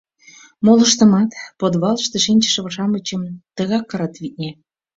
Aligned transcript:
Молыштымат, 0.65 1.29
подвалыште 1.59 2.17
шинчыше-шамычым, 2.25 3.21
тыгак 3.55 3.85
кырат, 3.89 4.13
витне. 4.21 4.49